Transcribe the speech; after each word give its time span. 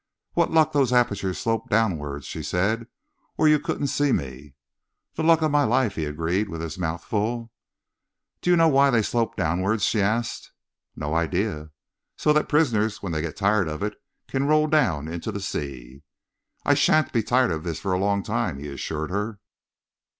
"What 0.33 0.49
luck 0.49 0.71
those 0.73 0.91
apertures 0.91 1.37
slope 1.37 1.69
downwards," 1.69 2.25
she 2.25 2.41
said, 2.41 2.87
"or 3.37 3.47
you 3.47 3.59
couldn't 3.59 3.85
see 3.85 4.11
me!" 4.11 4.55
"The 5.13 5.21
luck 5.21 5.43
of 5.43 5.51
my 5.51 5.63
life," 5.63 5.93
he 5.93 6.05
agreed, 6.05 6.49
with 6.49 6.59
his 6.59 6.79
mouth 6.79 7.03
full. 7.03 7.51
"Do 8.41 8.49
you 8.49 8.55
know 8.57 8.67
why 8.67 8.89
they 8.89 8.97
do 9.01 9.03
slope 9.03 9.35
downwards?" 9.35 9.85
she 9.85 10.01
asked. 10.01 10.53
"No 10.95 11.13
idea." 11.13 11.69
"So 12.17 12.33
that 12.33 12.49
prisoners, 12.49 13.03
when 13.03 13.11
they 13.11 13.21
get 13.21 13.37
tired 13.37 13.67
of 13.67 13.83
it, 13.83 13.93
can 14.27 14.47
roll 14.47 14.65
down 14.65 15.07
into 15.07 15.31
the 15.31 15.39
sea." 15.39 16.01
"I 16.65 16.73
shan't 16.73 17.13
be 17.13 17.21
tired 17.21 17.51
of 17.51 17.63
this 17.63 17.79
for 17.79 17.93
a 17.93 17.99
long 17.99 18.23
time," 18.23 18.57
he 18.57 18.69
assured 18.69 19.11
her. 19.11 19.39